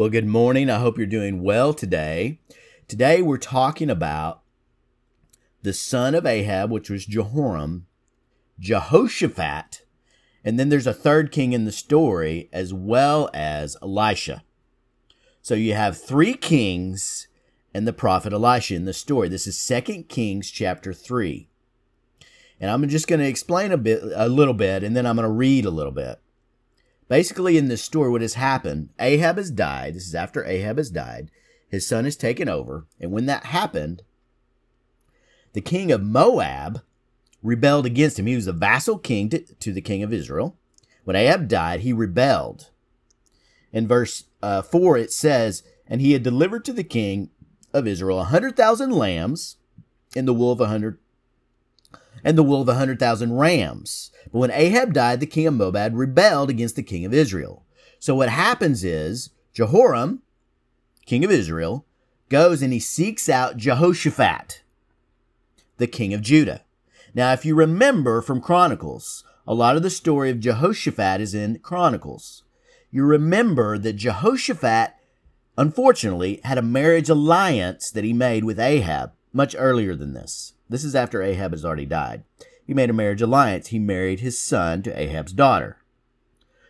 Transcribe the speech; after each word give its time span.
Well, 0.00 0.08
good 0.08 0.24
morning. 0.24 0.70
I 0.70 0.78
hope 0.78 0.96
you're 0.96 1.06
doing 1.06 1.42
well 1.42 1.74
today. 1.74 2.40
Today 2.88 3.20
we're 3.20 3.36
talking 3.36 3.90
about 3.90 4.40
the 5.60 5.74
son 5.74 6.14
of 6.14 6.24
Ahab, 6.24 6.70
which 6.70 6.88
was 6.88 7.04
Jehoram, 7.04 7.86
Jehoshaphat, 8.58 9.82
and 10.42 10.58
then 10.58 10.70
there's 10.70 10.86
a 10.86 10.94
third 10.94 11.30
king 11.30 11.52
in 11.52 11.66
the 11.66 11.70
story 11.70 12.48
as 12.50 12.72
well 12.72 13.28
as 13.34 13.76
Elisha. 13.82 14.42
So 15.42 15.54
you 15.54 15.74
have 15.74 16.00
three 16.00 16.32
kings 16.32 17.28
and 17.74 17.86
the 17.86 17.92
prophet 17.92 18.32
Elisha 18.32 18.76
in 18.76 18.86
the 18.86 18.94
story. 18.94 19.28
This 19.28 19.46
is 19.46 19.62
2 19.66 20.04
Kings 20.04 20.50
chapter 20.50 20.94
3. 20.94 21.46
And 22.58 22.70
I'm 22.70 22.88
just 22.88 23.06
going 23.06 23.20
to 23.20 23.28
explain 23.28 23.70
a 23.70 23.76
bit 23.76 24.02
a 24.14 24.30
little 24.30 24.54
bit 24.54 24.82
and 24.82 24.96
then 24.96 25.04
I'm 25.04 25.16
going 25.16 25.28
to 25.28 25.30
read 25.30 25.66
a 25.66 25.70
little 25.70 25.92
bit. 25.92 26.18
Basically 27.10 27.58
in 27.58 27.66
this 27.66 27.82
story 27.82 28.08
what 28.08 28.22
has 28.22 28.34
happened, 28.34 28.90
Ahab 29.00 29.36
has 29.36 29.50
died. 29.50 29.96
This 29.96 30.06
is 30.06 30.14
after 30.14 30.44
Ahab 30.44 30.76
has 30.76 30.90
died. 30.90 31.32
His 31.68 31.84
son 31.84 32.06
is 32.06 32.16
taken 32.16 32.48
over, 32.48 32.86
and 33.00 33.10
when 33.10 33.26
that 33.26 33.46
happened, 33.46 34.02
the 35.52 35.60
king 35.60 35.90
of 35.90 36.04
Moab 36.04 36.82
rebelled 37.42 37.84
against 37.84 38.16
him. 38.16 38.26
He 38.26 38.36
was 38.36 38.46
a 38.46 38.52
vassal 38.52 38.96
king 38.96 39.28
to, 39.30 39.40
to 39.40 39.72
the 39.72 39.80
king 39.80 40.04
of 40.04 40.12
Israel. 40.12 40.56
When 41.02 41.16
Ahab 41.16 41.48
died, 41.48 41.80
he 41.80 41.92
rebelled. 41.92 42.70
In 43.72 43.88
verse 43.88 44.26
uh, 44.40 44.62
4, 44.62 44.96
it 44.96 45.12
says, 45.12 45.64
And 45.88 46.00
he 46.00 46.12
had 46.12 46.22
delivered 46.22 46.64
to 46.66 46.72
the 46.72 46.84
king 46.84 47.30
of 47.74 47.88
Israel 47.88 48.20
a 48.20 48.24
hundred 48.24 48.56
thousand 48.56 48.92
lambs 48.92 49.56
and 50.14 50.28
the 50.28 50.34
wool 50.34 50.52
of 50.52 50.60
a 50.60 50.68
hundred 50.68 50.98
and 52.24 52.36
the 52.36 52.42
wool 52.42 52.62
of 52.62 52.68
a 52.68 52.74
hundred 52.74 52.98
thousand 52.98 53.36
rams. 53.36 54.10
But 54.32 54.38
when 54.38 54.50
Ahab 54.50 54.92
died, 54.92 55.20
the 55.20 55.26
king 55.26 55.46
of 55.46 55.54
Moab 55.54 55.94
rebelled 55.94 56.50
against 56.50 56.76
the 56.76 56.82
king 56.82 57.04
of 57.04 57.14
Israel. 57.14 57.64
So 57.98 58.14
what 58.14 58.28
happens 58.28 58.84
is 58.84 59.30
Jehoram, 59.52 60.22
king 61.06 61.24
of 61.24 61.30
Israel, 61.30 61.84
goes 62.28 62.62
and 62.62 62.72
he 62.72 62.78
seeks 62.78 63.28
out 63.28 63.56
Jehoshaphat, 63.56 64.62
the 65.78 65.86
king 65.86 66.14
of 66.14 66.22
Judah. 66.22 66.62
Now, 67.12 67.32
if 67.32 67.44
you 67.44 67.54
remember 67.54 68.22
from 68.22 68.40
Chronicles, 68.40 69.24
a 69.46 69.54
lot 69.54 69.76
of 69.76 69.82
the 69.82 69.90
story 69.90 70.30
of 70.30 70.40
Jehoshaphat 70.40 71.20
is 71.20 71.34
in 71.34 71.58
Chronicles. 71.58 72.44
You 72.90 73.04
remember 73.04 73.78
that 73.78 73.94
Jehoshaphat, 73.94 74.94
unfortunately, 75.56 76.40
had 76.44 76.58
a 76.58 76.62
marriage 76.62 77.08
alliance 77.08 77.90
that 77.90 78.04
he 78.04 78.12
made 78.12 78.44
with 78.44 78.60
Ahab 78.60 79.12
much 79.32 79.56
earlier 79.58 79.94
than 79.96 80.12
this. 80.14 80.54
This 80.70 80.84
is 80.84 80.94
after 80.94 81.22
Ahab 81.22 81.50
has 81.50 81.64
already 81.64 81.84
died. 81.84 82.24
He 82.64 82.72
made 82.72 82.88
a 82.88 82.94
marriage 82.94 83.20
alliance. 83.20 83.68
He 83.68 83.78
married 83.78 84.20
his 84.20 84.40
son 84.40 84.82
to 84.84 84.98
Ahab's 84.98 85.32
daughter. 85.32 85.76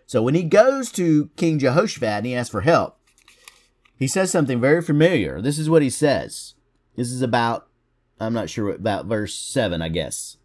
So 0.06 0.22
when 0.22 0.34
he 0.34 0.42
goes 0.42 0.90
to 0.92 1.30
King 1.36 1.58
Jehoshaphat 1.58 2.08
and 2.08 2.26
he 2.26 2.34
asks 2.34 2.50
for 2.50 2.62
help, 2.62 2.98
he 3.96 4.08
says 4.08 4.30
something 4.30 4.60
very 4.60 4.82
familiar. 4.82 5.40
This 5.40 5.58
is 5.58 5.70
what 5.70 5.82
he 5.82 5.90
says. 5.90 6.54
This 6.96 7.12
is 7.12 7.22
about 7.22 7.68
I'm 8.18 8.34
not 8.34 8.50
sure 8.50 8.70
about 8.70 9.06
verse 9.06 9.34
7, 9.34 9.80
I 9.80 9.88
guess. 9.88 10.36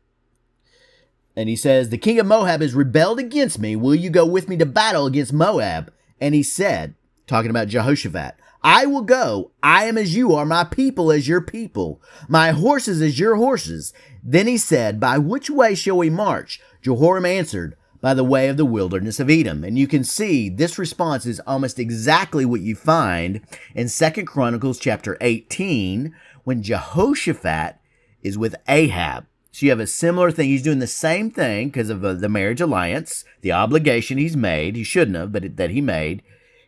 And 1.36 1.50
he 1.50 1.58
says, 1.58 1.90
The 1.90 1.98
king 1.98 2.20
of 2.20 2.26
Moab 2.26 2.62
has 2.62 2.74
rebelled 2.74 3.20
against 3.20 3.60
me. 3.60 3.76
Will 3.76 3.96
you 3.96 4.10
go 4.10 4.26
with 4.26 4.48
me 4.48 4.56
to 4.58 4.66
battle 4.66 5.06
against 5.06 5.34
Moab? 5.34 5.92
And 6.22 6.34
he 6.34 6.44
said, 6.44 6.96
talking 7.28 7.50
about 7.50 7.68
Jehoshaphat, 7.68 8.36
I 8.66 8.88
will 8.88 9.04
go. 9.04 9.52
I 9.62 9.86
am 9.86 9.96
as 9.96 10.16
you 10.16 10.34
are, 10.34 10.44
my 10.44 10.64
people 10.64 11.12
as 11.12 11.28
your 11.28 11.40
people, 11.40 12.02
my 12.28 12.50
horses 12.50 13.00
as 13.00 13.20
your 13.20 13.36
horses. 13.36 13.94
Then 14.24 14.48
he 14.48 14.58
said, 14.58 15.00
By 15.00 15.20
which 15.20 15.52
way 15.52 15.76
shall 15.76 15.98
we 15.98 16.10
march? 16.10 16.60
Jehoram 16.82 17.28
answered, 17.28 17.78
By 18.02 18.16
the 18.16 18.24
way 18.24 18.50
of 18.50 18.58
the 18.58 18.66
wilderness 18.66 19.20
of 19.20 19.30
Edom. 19.30 19.64
And 19.64 19.78
you 19.78 19.86
can 19.86 20.04
see 20.04 20.50
this 20.50 20.80
response 20.80 21.28
is 21.28 21.40
almost 21.42 21.78
exactly 21.78 22.44
what 22.44 22.62
you 22.62 22.76
find 22.76 23.42
in 23.76 23.88
Second 23.88 24.26
Chronicles 24.26 24.80
chapter 24.80 25.16
18, 25.22 26.16
when 26.44 26.64
Jehoshaphat 26.64 27.78
is 28.24 28.36
with 28.36 28.56
Ahab. 28.68 29.28
So 29.52 29.68
you 29.68 29.70
have 29.70 29.80
a 29.80 29.86
similar 29.86 30.32
thing. 30.32 30.50
He's 30.50 30.64
doing 30.64 30.80
the 30.80 30.88
same 30.88 31.30
thing 31.30 31.68
because 31.68 31.92
of 31.92 32.04
uh, 32.04 32.14
the 32.14 32.30
marriage 32.30 32.62
alliance, 32.62 33.26
the 33.42 33.52
obligation 33.52 34.18
he's 34.18 34.36
made. 34.36 34.76
He 34.76 34.84
shouldn't 34.84 35.18
have, 35.18 35.32
but 35.32 35.56
that 35.56 35.70
he 35.70 35.82
made. 35.82 36.24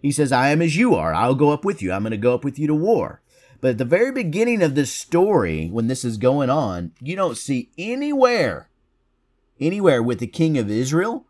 He 0.07 0.13
says, 0.13 0.31
I 0.31 0.51
am 0.51 0.62
as 0.62 0.78
you 0.78 0.95
are. 0.95 1.13
I'll 1.13 1.35
go 1.35 1.50
up 1.50 1.66
with 1.66 1.81
you. 1.81 1.91
I'm 1.91 2.03
going 2.03 2.12
to 2.12 2.18
go 2.18 2.34
up 2.34 2.45
with 2.45 2.57
you 2.57 2.66
to 2.68 2.73
war. 2.73 3.22
But 3.59 3.72
at 3.72 3.78
the 3.78 3.84
very 3.84 4.09
beginning 4.09 4.62
of 4.62 4.73
this 4.73 4.90
story, 4.90 5.68
when 5.68 5.88
this 5.88 6.06
is 6.06 6.16
going 6.16 6.50
on, 6.50 6.94
you 7.01 7.18
don't 7.18 7.35
see 7.35 7.72
anywhere, 7.78 8.69
anywhere 9.59 10.01
with 10.01 10.19
the 10.19 10.28
king 10.28 10.57
of 10.57 10.72
Israel 10.72 11.25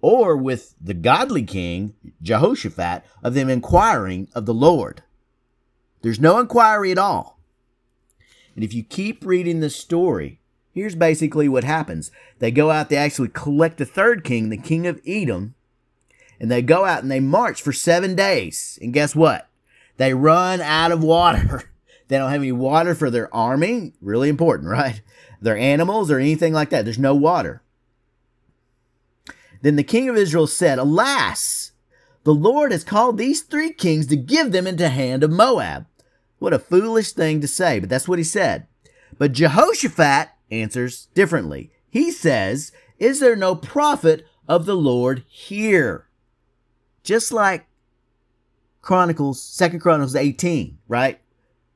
or 0.00 0.38
with 0.38 0.74
the 0.80 0.94
godly 0.94 1.42
king, 1.42 1.96
Jehoshaphat, 2.22 3.04
of 3.22 3.34
them 3.34 3.50
inquiring 3.50 4.28
of 4.34 4.46
the 4.46 4.54
Lord. 4.54 5.02
There's 6.00 6.18
no 6.18 6.38
inquiry 6.38 6.92
at 6.92 6.96
all. 6.96 7.38
And 8.54 8.64
if 8.64 8.72
you 8.72 8.82
keep 8.82 9.22
reading 9.26 9.60
the 9.60 9.68
story, 9.68 10.40
here's 10.72 10.94
basically 10.94 11.50
what 11.50 11.64
happens. 11.64 12.10
They 12.38 12.50
go 12.50 12.70
out, 12.70 12.88
they 12.88 12.96
actually 12.96 13.28
collect 13.28 13.76
the 13.76 13.84
third 13.84 14.24
king, 14.24 14.48
the 14.48 14.56
king 14.56 14.86
of 14.86 15.02
Edom, 15.06 15.56
and 16.44 16.50
they 16.50 16.60
go 16.60 16.84
out 16.84 17.02
and 17.02 17.10
they 17.10 17.20
march 17.20 17.62
for 17.62 17.72
seven 17.72 18.14
days. 18.14 18.78
And 18.82 18.92
guess 18.92 19.16
what? 19.16 19.48
They 19.96 20.12
run 20.12 20.60
out 20.60 20.92
of 20.92 21.02
water. 21.02 21.62
They 22.08 22.18
don't 22.18 22.32
have 22.32 22.42
any 22.42 22.52
water 22.52 22.94
for 22.94 23.08
their 23.08 23.34
army. 23.34 23.94
Really 24.02 24.28
important, 24.28 24.68
right? 24.68 25.00
Their 25.40 25.56
animals 25.56 26.10
or 26.10 26.18
anything 26.18 26.52
like 26.52 26.68
that. 26.68 26.84
There's 26.84 26.98
no 26.98 27.14
water. 27.14 27.62
Then 29.62 29.76
the 29.76 29.82
king 29.82 30.10
of 30.10 30.16
Israel 30.18 30.46
said, 30.46 30.78
Alas, 30.78 31.72
the 32.24 32.34
Lord 32.34 32.72
has 32.72 32.84
called 32.84 33.16
these 33.16 33.40
three 33.40 33.72
kings 33.72 34.06
to 34.08 34.16
give 34.16 34.52
them 34.52 34.66
into 34.66 34.90
hand 34.90 35.24
of 35.24 35.30
Moab. 35.30 35.86
What 36.40 36.52
a 36.52 36.58
foolish 36.58 37.12
thing 37.12 37.40
to 37.40 37.48
say, 37.48 37.80
but 37.80 37.88
that's 37.88 38.06
what 38.06 38.18
he 38.18 38.24
said. 38.24 38.66
But 39.16 39.32
Jehoshaphat 39.32 40.28
answers 40.50 41.06
differently. 41.14 41.72
He 41.88 42.10
says, 42.10 42.70
Is 42.98 43.18
there 43.18 43.34
no 43.34 43.54
prophet 43.54 44.26
of 44.46 44.66
the 44.66 44.76
Lord 44.76 45.24
here? 45.26 46.06
Just 47.04 47.30
like 47.30 47.66
Chronicles, 48.82 49.40
Second 49.40 49.78
Chronicles 49.80 50.16
18, 50.16 50.78
right? 50.88 51.20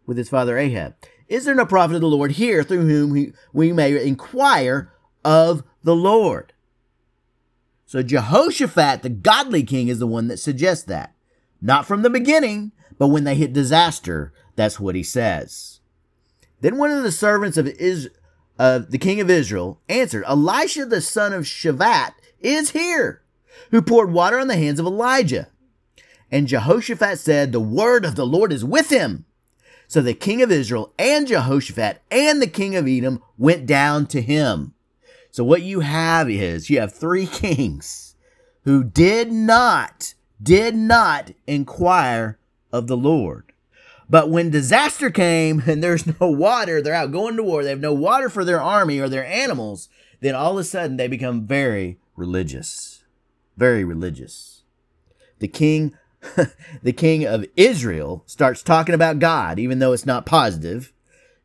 With 0.06 0.16
his 0.16 0.28
father 0.28 0.58
Ahab. 0.58 0.96
Is 1.28 1.44
there 1.44 1.54
no 1.54 1.66
prophet 1.66 1.94
of 1.94 2.00
the 2.00 2.08
Lord 2.08 2.32
here 2.32 2.64
through 2.64 2.88
whom 2.88 3.34
we 3.52 3.72
may 3.72 4.04
inquire 4.04 4.90
of 5.24 5.62
the 5.82 5.94
Lord? 5.94 6.54
So 7.84 8.02
Jehoshaphat, 8.02 9.02
the 9.02 9.10
godly 9.10 9.62
king, 9.62 9.88
is 9.88 9.98
the 9.98 10.06
one 10.06 10.28
that 10.28 10.38
suggests 10.38 10.84
that. 10.86 11.14
Not 11.60 11.86
from 11.86 12.02
the 12.02 12.10
beginning, 12.10 12.72
but 12.98 13.08
when 13.08 13.24
they 13.24 13.34
hit 13.34 13.52
disaster, 13.52 14.32
that's 14.56 14.80
what 14.80 14.94
he 14.94 15.02
says. 15.02 15.80
Then 16.60 16.78
one 16.78 16.90
of 16.90 17.02
the 17.02 17.12
servants 17.12 17.56
of 17.56 17.66
the 17.66 18.98
king 18.98 19.20
of 19.20 19.30
Israel 19.30 19.80
answered, 19.88 20.24
Elisha 20.26 20.86
the 20.86 21.00
son 21.00 21.32
of 21.32 21.44
Shaphat 21.44 22.12
is 22.40 22.70
here, 22.70 23.22
who 23.70 23.82
poured 23.82 24.12
water 24.12 24.38
on 24.38 24.48
the 24.48 24.56
hands 24.56 24.80
of 24.80 24.86
Elijah. 24.86 25.48
And 26.30 26.46
Jehoshaphat 26.46 27.18
said, 27.18 27.52
The 27.52 27.60
word 27.60 28.04
of 28.04 28.14
the 28.14 28.26
Lord 28.26 28.52
is 28.52 28.64
with 28.64 28.90
him. 28.90 29.24
So 29.86 30.02
the 30.02 30.14
king 30.14 30.42
of 30.42 30.52
Israel 30.52 30.92
and 30.98 31.26
Jehoshaphat 31.26 32.02
and 32.10 32.42
the 32.42 32.46
king 32.46 32.76
of 32.76 32.86
Edom 32.86 33.22
went 33.38 33.66
down 33.66 34.06
to 34.08 34.20
him. 34.20 34.74
So 35.30 35.44
what 35.44 35.62
you 35.62 35.80
have 35.80 36.28
is 36.28 36.68
you 36.68 36.80
have 36.80 36.92
three 36.92 37.26
kings 37.32 38.14
who 38.64 38.84
did 38.84 39.32
not, 39.32 40.14
did 40.42 40.74
not 40.74 41.30
inquire 41.46 42.38
of 42.70 42.86
the 42.86 42.96
Lord. 42.96 43.52
But 44.10 44.30
when 44.30 44.50
disaster 44.50 45.10
came 45.10 45.62
and 45.66 45.82
there's 45.82 46.06
no 46.20 46.30
water, 46.30 46.80
they're 46.80 46.94
out 46.94 47.12
going 47.12 47.36
to 47.36 47.42
war, 47.42 47.62
they 47.62 47.70
have 47.70 47.80
no 47.80 47.94
water 47.94 48.28
for 48.28 48.44
their 48.44 48.60
army 48.60 48.98
or 48.98 49.08
their 49.08 49.26
animals, 49.26 49.88
then 50.20 50.34
all 50.34 50.52
of 50.52 50.58
a 50.58 50.64
sudden 50.64 50.96
they 50.96 51.08
become 51.08 51.46
very 51.46 51.98
religious. 52.16 52.97
Very 53.58 53.82
religious. 53.82 54.62
The 55.40 55.48
king 55.48 55.94
the 56.82 56.92
king 56.92 57.26
of 57.26 57.44
Israel 57.56 58.22
starts 58.26 58.62
talking 58.62 58.94
about 58.94 59.18
God, 59.18 59.58
even 59.58 59.80
though 59.80 59.92
it's 59.92 60.06
not 60.06 60.26
positive. 60.26 60.92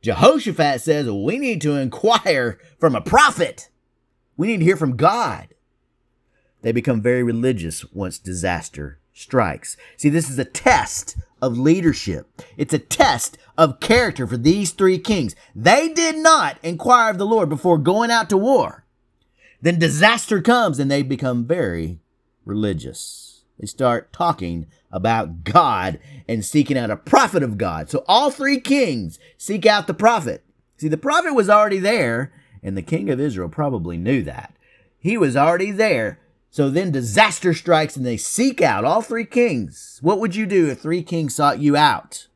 Jehoshaphat 0.01 0.81
says, 0.81 1.09
We 1.09 1.39
need 1.39 1.59
to 1.61 1.75
inquire 1.75 2.59
from 2.79 2.95
a 2.95 3.01
prophet. 3.01 3.69
We 4.37 4.47
need 4.47 4.59
to 4.59 4.63
hear 4.63 4.77
from 4.77 4.95
God. 4.95 5.49
They 6.61 6.71
become 6.71 7.01
very 7.01 7.23
religious 7.23 7.83
once 7.91 8.19
disaster 8.19 8.99
strikes. 9.13 9.75
See, 9.97 10.09
this 10.09 10.29
is 10.29 10.37
a 10.37 10.45
test 10.45 11.17
of 11.41 11.57
leadership. 11.57 12.41
It's 12.57 12.73
a 12.73 12.79
test 12.79 13.39
of 13.57 13.79
character 13.79 14.27
for 14.27 14.37
these 14.37 14.71
three 14.71 14.99
kings. 14.99 15.35
They 15.55 15.89
did 15.89 16.17
not 16.17 16.57
inquire 16.61 17.09
of 17.09 17.17
the 17.17 17.25
Lord 17.25 17.49
before 17.49 17.79
going 17.79 18.11
out 18.11 18.29
to 18.29 18.37
war. 18.37 18.85
Then 19.61 19.79
disaster 19.79 20.41
comes 20.41 20.77
and 20.77 20.91
they 20.91 21.03
become 21.03 21.45
very 21.45 21.99
religious. 22.45 23.43
They 23.59 23.67
start 23.67 24.11
talking 24.11 24.67
about 24.91 25.43
God 25.43 25.99
and 26.27 26.43
seeking 26.43 26.77
out 26.77 26.91
a 26.91 26.97
prophet 26.97 27.43
of 27.43 27.57
God. 27.57 27.89
So 27.89 28.03
all 28.07 28.31
three 28.31 28.59
kings 28.59 29.19
seek 29.37 29.65
out 29.65 29.87
the 29.87 29.93
prophet. 29.93 30.43
See, 30.77 30.87
the 30.87 30.97
prophet 30.97 31.33
was 31.33 31.49
already 31.49 31.79
there, 31.79 32.33
and 32.61 32.75
the 32.75 32.81
king 32.81 33.09
of 33.09 33.19
Israel 33.19 33.49
probably 33.49 33.97
knew 33.97 34.23
that. 34.23 34.55
He 34.99 35.17
was 35.17 35.35
already 35.35 35.71
there 35.71 36.19
So 36.53 36.69
then 36.69 36.91
disaster 36.91 37.51
strikes 37.55 37.97
and 37.97 38.05
they 38.05 38.15
seek 38.15 38.61
out 38.61 38.85
all 38.85 39.01
three 39.01 39.25
kings. 39.25 39.97
What 40.03 40.19
would 40.19 40.35
you 40.35 40.45
do 40.45 40.69
if 40.69 40.81
three 40.81 41.01
kings 41.01 41.33
sought 41.33 41.57
you 41.57 41.75
out? 41.75 42.27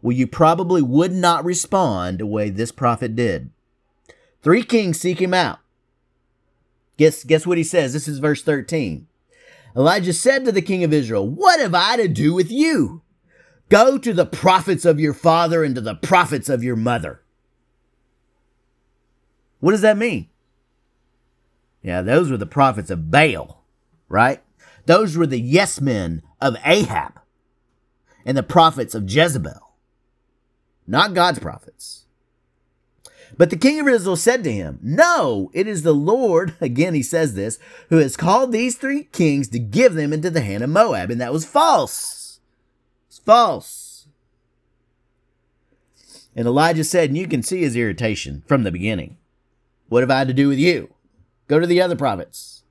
Well, 0.00 0.16
you 0.16 0.26
probably 0.26 0.80
would 0.80 1.12
not 1.12 1.44
respond 1.44 2.20
the 2.20 2.26
way 2.26 2.48
this 2.48 2.72
prophet 2.72 3.14
did. 3.14 3.50
Three 4.40 4.62
kings 4.62 4.98
seek 4.98 5.20
him 5.20 5.34
out. 5.34 5.58
Guess, 6.96 7.24
guess 7.24 7.46
what 7.46 7.58
he 7.58 7.64
says? 7.64 7.92
This 7.92 8.08
is 8.08 8.18
verse 8.18 8.42
13. 8.42 9.08
Elijah 9.76 10.12
said 10.12 10.44
to 10.44 10.52
the 10.52 10.62
king 10.62 10.84
of 10.84 10.92
Israel, 10.92 11.28
What 11.28 11.60
have 11.60 11.74
I 11.74 11.96
to 11.96 12.08
do 12.08 12.32
with 12.32 12.50
you? 12.50 13.02
Go 13.68 13.98
to 13.98 14.12
the 14.12 14.26
prophets 14.26 14.84
of 14.84 15.00
your 15.00 15.14
father 15.14 15.64
and 15.64 15.74
to 15.74 15.80
the 15.80 15.94
prophets 15.94 16.48
of 16.48 16.62
your 16.62 16.76
mother. 16.76 17.22
What 19.60 19.72
does 19.72 19.80
that 19.80 19.96
mean? 19.96 20.28
Yeah, 21.82 22.02
those 22.02 22.30
were 22.30 22.36
the 22.36 22.46
prophets 22.46 22.90
of 22.90 23.10
Baal, 23.10 23.64
right? 24.08 24.42
Those 24.86 25.16
were 25.16 25.26
the 25.26 25.40
yes 25.40 25.80
men 25.80 26.22
of 26.40 26.56
Ahab 26.64 27.20
and 28.24 28.36
the 28.36 28.42
prophets 28.42 28.94
of 28.94 29.10
Jezebel, 29.10 29.74
not 30.86 31.14
God's 31.14 31.38
prophets. 31.38 32.03
But 33.36 33.50
the 33.50 33.56
king 33.56 33.80
of 33.80 33.88
Israel 33.88 34.16
said 34.16 34.44
to 34.44 34.52
him, 34.52 34.78
No, 34.82 35.50
it 35.52 35.66
is 35.66 35.82
the 35.82 35.94
Lord, 35.94 36.54
again 36.60 36.94
he 36.94 37.02
says 37.02 37.34
this, 37.34 37.58
who 37.88 37.98
has 37.98 38.16
called 38.16 38.52
these 38.52 38.76
three 38.76 39.04
kings 39.04 39.48
to 39.48 39.58
give 39.58 39.94
them 39.94 40.12
into 40.12 40.30
the 40.30 40.40
hand 40.40 40.64
of 40.64 40.70
Moab. 40.70 41.10
And 41.10 41.20
that 41.20 41.32
was 41.32 41.44
false. 41.44 42.40
It's 43.08 43.18
false. 43.18 44.06
And 46.36 46.46
Elijah 46.46 46.84
said, 46.84 47.10
and 47.10 47.18
you 47.18 47.28
can 47.28 47.42
see 47.42 47.60
his 47.60 47.76
irritation 47.76 48.42
from 48.46 48.64
the 48.64 48.72
beginning. 48.72 49.18
What 49.88 50.02
have 50.02 50.10
I 50.10 50.24
to 50.24 50.32
do 50.32 50.48
with 50.48 50.58
you? 50.58 50.92
Go 51.46 51.60
to 51.60 51.66
the 51.66 51.80
other 51.80 51.94
prophets. 51.94 52.63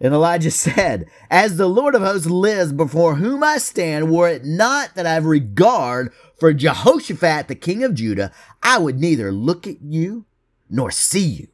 And 0.00 0.12
Elijah 0.12 0.50
said, 0.50 1.06
As 1.30 1.56
the 1.56 1.68
Lord 1.68 1.94
of 1.94 2.02
hosts 2.02 2.26
lives 2.26 2.72
before 2.72 3.16
whom 3.16 3.42
I 3.42 3.58
stand, 3.58 4.12
were 4.12 4.28
it 4.28 4.44
not 4.44 4.94
that 4.94 5.06
I 5.06 5.14
have 5.14 5.24
regard 5.24 6.12
for 6.38 6.52
Jehoshaphat, 6.52 7.48
the 7.48 7.54
king 7.54 7.84
of 7.84 7.94
Judah, 7.94 8.32
I 8.62 8.78
would 8.78 8.98
neither 8.98 9.32
look 9.32 9.66
at 9.66 9.82
you 9.82 10.26
nor 10.68 10.90
see 10.90 11.26
you. 11.26 11.48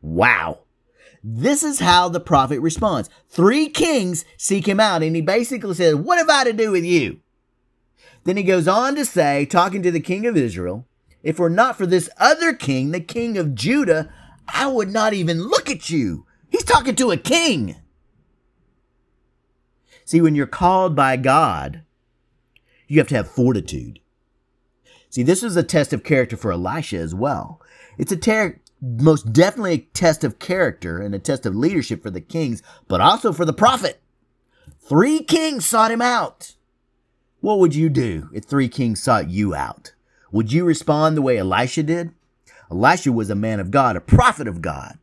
Wow. 0.00 0.60
This 1.24 1.62
is 1.62 1.78
how 1.78 2.08
the 2.08 2.18
prophet 2.18 2.60
responds. 2.60 3.08
Three 3.28 3.68
kings 3.68 4.24
seek 4.36 4.66
him 4.66 4.80
out, 4.80 5.04
and 5.04 5.14
he 5.14 5.22
basically 5.22 5.74
says, 5.74 5.94
What 5.94 6.18
have 6.18 6.28
I 6.28 6.44
to 6.44 6.52
do 6.52 6.72
with 6.72 6.84
you? 6.84 7.20
Then 8.24 8.36
he 8.36 8.42
goes 8.42 8.68
on 8.68 8.96
to 8.96 9.04
say, 9.04 9.46
talking 9.46 9.82
to 9.82 9.90
the 9.90 10.00
king 10.00 10.26
of 10.26 10.36
Israel, 10.36 10.86
If 11.22 11.38
it 11.38 11.42
were 11.42 11.50
not 11.50 11.78
for 11.78 11.86
this 11.86 12.10
other 12.18 12.52
king, 12.52 12.90
the 12.90 13.00
king 13.00 13.38
of 13.38 13.54
Judah, 13.54 14.12
I 14.48 14.66
would 14.66 14.90
not 14.90 15.12
even 15.12 15.42
look 15.42 15.70
at 15.70 15.90
you. 15.90 16.26
He's 16.52 16.64
talking 16.64 16.94
to 16.96 17.10
a 17.10 17.16
king. 17.16 17.76
See, 20.04 20.20
when 20.20 20.34
you're 20.34 20.46
called 20.46 20.94
by 20.94 21.16
God, 21.16 21.82
you 22.86 22.98
have 22.98 23.08
to 23.08 23.16
have 23.16 23.30
fortitude. 23.30 24.00
See, 25.08 25.22
this 25.22 25.42
was 25.42 25.56
a 25.56 25.62
test 25.62 25.94
of 25.94 26.04
character 26.04 26.36
for 26.36 26.52
Elisha 26.52 26.98
as 26.98 27.14
well. 27.14 27.60
It's 27.96 28.12
a 28.12 28.16
ter- 28.16 28.60
most 28.82 29.32
definitely 29.32 29.72
a 29.72 29.78
test 29.78 30.24
of 30.24 30.38
character 30.38 30.98
and 30.98 31.14
a 31.14 31.18
test 31.18 31.46
of 31.46 31.56
leadership 31.56 32.02
for 32.02 32.10
the 32.10 32.20
kings, 32.20 32.62
but 32.86 33.00
also 33.00 33.32
for 33.32 33.46
the 33.46 33.52
prophet. 33.54 34.00
Three 34.78 35.20
kings 35.20 35.64
sought 35.64 35.90
him 35.90 36.02
out. 36.02 36.54
What 37.40 37.58
would 37.60 37.74
you 37.74 37.88
do 37.88 38.28
if 38.34 38.44
three 38.44 38.68
kings 38.68 39.02
sought 39.02 39.30
you 39.30 39.54
out? 39.54 39.94
Would 40.30 40.52
you 40.52 40.64
respond 40.64 41.16
the 41.16 41.22
way 41.22 41.38
Elisha 41.38 41.82
did? 41.82 42.12
Elisha 42.70 43.10
was 43.12 43.30
a 43.30 43.34
man 43.34 43.60
of 43.60 43.70
God, 43.70 43.96
a 43.96 44.00
prophet 44.00 44.46
of 44.46 44.60
God, 44.60 44.98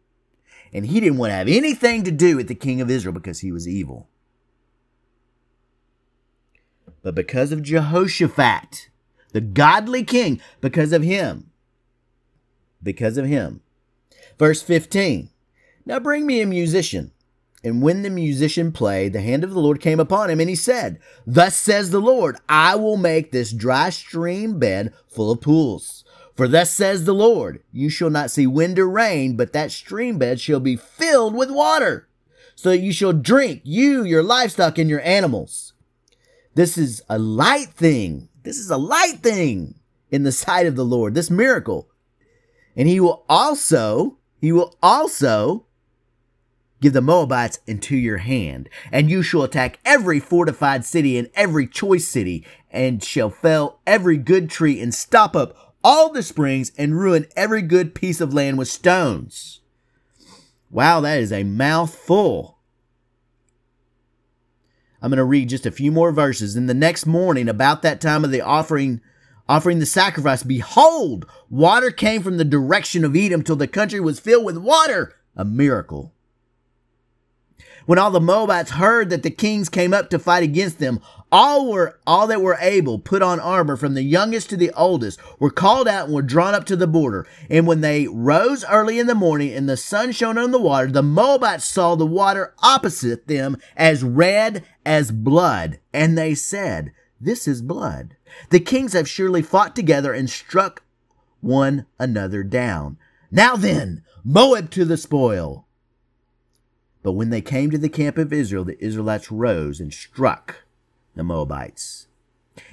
and 0.74 0.86
he 0.86 1.00
didn't 1.00 1.18
want 1.18 1.32
to 1.32 1.36
have 1.36 1.48
anything 1.48 2.04
to 2.04 2.12
do 2.12 2.36
with 2.36 2.48
the 2.48 2.56
king 2.56 2.82
of 2.82 2.90
Israel 2.90 3.14
because 3.14 3.40
he 3.40 3.52
was 3.52 3.68
evil 3.68 4.10
but 7.02 7.16
because 7.16 7.52
of 7.52 7.64
Jehoshaphat, 7.64 8.90
the 9.32 9.42
godly 9.42 10.04
king, 10.04 10.42
because 10.62 10.92
of 10.92 11.04
him. 11.04 11.52
Because 12.82 13.18
of 13.18 13.26
him. 13.26 13.62
Verse 14.38 14.62
15 14.62 15.30
Now 15.86 16.00
bring 16.00 16.26
me 16.26 16.42
a 16.42 16.46
musician. 16.46 17.12
And 17.62 17.82
when 17.82 18.04
the 18.04 18.10
musician 18.10 18.72
played, 18.72 19.12
the 19.12 19.22
hand 19.22 19.44
of 19.44 19.52
the 19.52 19.60
Lord 19.60 19.82
came 19.82 20.00
upon 20.00 20.30
him, 20.30 20.40
and 20.40 20.50
he 20.50 20.56
said, 20.56 20.98
Thus 21.28 21.58
says 21.58 21.90
the 21.90 22.00
Lord, 22.00 22.38
I 22.48 22.76
will 22.76 22.96
make 22.96 23.32
this 23.32 23.52
dry 23.52 23.90
stream 23.90 24.60
bed 24.60 24.94
full 25.10 25.30
of 25.30 25.42
pools. 25.42 26.06
For 26.40 26.48
thus 26.48 26.74
says 26.74 27.04
the 27.04 27.14
Lord, 27.14 27.62
You 27.74 27.90
shall 27.90 28.10
not 28.10 28.32
see 28.32 28.48
wind 28.48 28.80
or 28.80 28.90
rain, 28.90 29.36
but 29.36 29.52
that 29.52 29.74
stream 29.74 30.18
bed 30.18 30.40
shall 30.40 30.62
be 30.62 30.78
filled 30.78 31.36
with 31.36 31.52
water, 31.52 32.08
so 32.56 32.70
that 32.70 32.80
you 32.80 32.94
shall 32.94 33.12
drink, 33.12 33.60
you, 33.66 34.06
your 34.06 34.24
livestock, 34.24 34.78
and 34.78 34.90
your 34.90 35.02
animals. 35.02 35.74
This 36.56 36.78
is 36.78 37.02
a 37.10 37.20
light 37.20 37.68
thing. 37.68 38.30
This 38.44 38.58
is 38.58 38.70
a 38.70 38.78
light 38.78 39.20
thing 39.22 39.82
in 40.12 40.24
the 40.24 40.32
sight 40.32 40.66
of 40.66 40.78
the 40.78 40.86
Lord, 40.86 41.14
this 41.14 41.30
miracle. 41.30 41.90
And 42.74 42.88
he 42.88 43.02
will 43.02 43.26
also, 43.28 44.18
he 44.40 44.54
will 44.54 44.78
also 44.82 45.66
give 46.80 46.94
the 46.94 47.02
Moabites 47.02 47.60
into 47.68 47.98
your 47.98 48.20
hand, 48.20 48.70
and 48.94 49.12
you 49.12 49.24
shall 49.24 49.44
attack 49.44 49.80
every 49.84 50.22
fortified 50.22 50.86
city 50.86 51.18
and 51.18 51.30
every 51.36 51.68
choice 51.68 52.08
city, 52.08 52.46
and 52.72 53.04
shall 53.04 53.30
fell 53.30 53.82
every 53.86 54.16
good 54.16 54.50
tree 54.50 54.80
and 54.80 54.96
stop 54.96 55.36
up 55.36 55.69
all 55.84 56.12
the 56.12 56.24
springs 56.24 56.72
and 56.78 57.00
ruin 57.00 57.26
every 57.36 57.62
good 57.62 57.96
piece 57.96 58.22
of 58.22 58.34
land 58.34 58.58
with 58.58 58.68
stones. 58.68 59.62
Wow, 60.70 61.02
that 61.02 61.20
is 61.20 61.32
a 61.32 61.44
mouthful. 61.44 62.58
I'm 65.02 65.10
going 65.10 65.18
to 65.18 65.24
read 65.24 65.50
just 65.50 65.66
a 65.66 65.72
few 65.72 65.92
more 65.92 66.12
verses. 66.12 66.56
In 66.56 66.68
the 66.68 66.74
next 66.74 67.06
morning, 67.06 67.48
about 67.48 67.82
that 67.82 68.02
time 68.02 68.24
of 68.24 68.32
the 68.32 68.42
offering, 68.42 69.02
offering 69.48 69.80
the 69.80 69.86
sacrifice, 69.86 70.44
behold, 70.44 71.26
water 71.50 71.90
came 71.90 72.22
from 72.22 72.38
the 72.38 72.46
direction 72.46 73.06
of 73.06 73.16
Edom 73.16 73.42
till 73.42 73.56
the 73.56 73.68
country 73.68 74.00
was 74.00 74.20
filled 74.20 74.46
with 74.46 74.58
water. 74.58 75.16
A 75.36 75.46
miracle. 75.46 76.14
When 77.86 78.00
all 78.00 78.12
the 78.12 78.22
Moabites 78.22 78.72
heard 78.72 79.10
that 79.10 79.24
the 79.24 79.32
kings 79.32 79.70
came 79.70 79.94
up 79.94 80.10
to 80.10 80.20
fight 80.20 80.44
against 80.44 80.80
them, 80.80 81.00
all 81.32 81.70
were 81.72 82.00
all 82.08 82.28
that 82.28 82.42
were 82.42 82.58
able 82.60 83.00
put 83.00 83.22
on 83.22 83.40
armor 83.40 83.76
from 83.76 83.94
the 83.94 84.04
youngest 84.04 84.50
to 84.50 84.58
the 84.58 84.72
oldest 84.76 85.20
were 85.40 85.52
called 85.52 85.88
out 85.88 86.06
and 86.06 86.14
were 86.14 86.22
drawn 86.22 86.56
up 86.56 86.66
to 86.66 86.76
the 86.76 86.88
border. 86.88 87.28
And 87.50 87.68
when 87.68 87.82
they 87.82 88.08
rose 88.08 88.66
early 88.66 89.00
in 89.00 89.08
the 89.08 89.16
morning 89.16 89.54
and 89.54 89.70
the 89.70 89.78
sun 89.78 90.12
shone 90.12 90.38
on 90.38 90.52
the 90.52 90.60
water, 90.60 90.92
the 90.92 91.04
Moabites 91.04 91.66
saw 91.66 91.96
the 91.96 92.06
water 92.06 92.54
opposite 92.64 93.28
them 93.28 93.58
as 93.76 94.04
red 94.04 94.64
as 94.86 95.12
blood, 95.12 95.80
and 95.94 96.18
they 96.18 96.34
said, 96.34 96.92
This 97.22 97.48
is 97.48 97.62
blood. 97.62 98.16
The 98.50 98.60
kings 98.60 98.94
have 98.94 99.08
surely 99.08 99.42
fought 99.42 99.76
together 99.76 100.14
and 100.14 100.30
struck 100.30 100.84
one 101.42 101.86
another 102.00 102.44
down. 102.44 102.98
Now 103.32 103.56
then, 103.56 104.04
Moab 104.24 104.72
to 104.72 104.86
the 104.86 104.98
spoil. 104.98 105.68
But 107.02 107.14
when 107.14 107.30
they 107.30 107.42
came 107.42 107.72
to 107.72 107.78
the 107.78 107.90
camp 107.90 108.18
of 108.18 108.34
Israel, 108.34 108.66
the 108.66 108.84
Israelites 108.84 109.32
rose 109.32 109.80
and 109.80 109.94
struck 109.94 110.64
the 111.16 111.24
Moabites. 111.24 112.08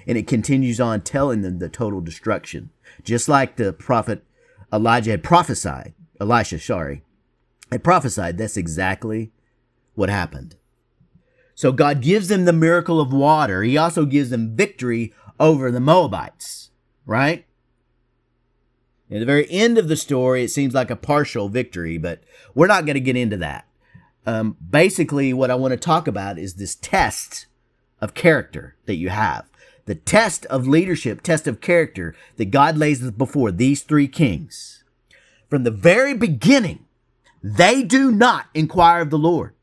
And 0.06 0.18
it 0.18 0.26
continues 0.26 0.80
on 0.80 1.02
telling 1.02 1.42
them 1.42 1.59
the 1.59 1.68
total 1.68 2.00
destruction, 2.00 2.71
just 3.04 3.28
like 3.28 3.56
the 3.56 3.73
prophet 3.73 4.25
Elijah 4.73 5.12
had 5.12 5.23
prophesied. 5.23 5.95
Elisha, 6.21 6.59
sorry, 6.59 7.02
had 7.71 7.85
prophesied. 7.85 8.38
That's 8.38 8.56
exactly 8.56 9.30
what 9.95 10.09
happened. 10.09 10.56
So 11.54 11.73
God 11.73 12.02
gives 12.02 12.28
them 12.28 12.45
the 12.45 12.52
miracle 12.52 13.00
of 13.00 13.12
water. 13.12 13.62
He 13.62 13.78
also 13.78 14.04
gives 14.04 14.30
them 14.30 14.56
victory 14.56 15.14
over 15.38 15.71
the 15.71 15.80
Moabites, 15.80 16.71
right? 17.06 17.47
At 19.11 19.21
the 19.21 19.26
very 19.26 19.49
end 19.50 19.78
of 19.78 19.88
the 19.88 19.97
story, 19.97 20.42
it 20.42 20.50
seems 20.50 20.75
like 20.75 20.90
a 20.90 20.97
partial 20.97 21.49
victory, 21.49 21.97
but 21.97 22.23
we're 22.54 22.66
not 22.66 22.87
going 22.87 22.95
to 22.95 23.00
get 23.00 23.16
into 23.16 23.37
that. 23.38 23.66
Um, 24.26 24.56
basically, 24.68 25.33
what 25.33 25.50
I 25.50 25.54
want 25.54 25.71
to 25.71 25.76
talk 25.78 26.09
about 26.09 26.38
is 26.38 26.54
this 26.54 26.75
test 26.75 27.47
of 28.00 28.14
character 28.14 28.75
that 28.87 28.97
you 28.97 29.09
have. 29.09 29.49
The 29.87 29.95
test 29.95 30.45
of 30.47 30.66
leadership, 30.66 31.23
test 31.23 31.47
of 31.47 31.61
character 31.61 32.14
that 32.37 32.50
God 32.50 32.76
lays 32.76 33.09
before 33.12 33.52
these 33.52 33.83
three 33.83 34.09
kings. 34.09 34.83
From 35.49 35.62
the 35.62 35.71
very 35.71 36.12
beginning, 36.12 36.85
they 37.40 37.85
do 37.85 38.11
not 38.11 38.47
inquire 38.52 39.02
of 39.02 39.11
the 39.11 39.18
Lord. 39.18 39.54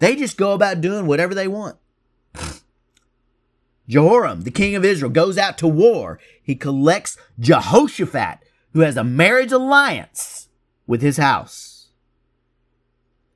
They 0.00 0.16
just 0.16 0.36
go 0.36 0.52
about 0.52 0.80
doing 0.80 1.06
whatever 1.06 1.32
they 1.32 1.46
want. 1.46 1.76
Jehoram, 3.88 4.40
the 4.40 4.50
king 4.50 4.74
of 4.74 4.84
Israel, 4.84 5.12
goes 5.12 5.38
out 5.38 5.56
to 5.58 5.68
war. 5.68 6.18
He 6.42 6.56
collects 6.56 7.16
Jehoshaphat, 7.38 8.40
who 8.72 8.80
has 8.80 8.96
a 8.96 9.04
marriage 9.04 9.52
alliance 9.52 10.48
with 10.88 11.02
his 11.02 11.18
house. 11.18 11.71